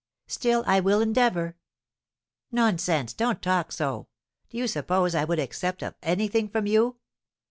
[0.25, 1.57] Still I will endeavour."
[2.51, 4.07] "Nonsense; don't talk so!
[4.49, 6.95] Do you suppose I would accept of anything from you?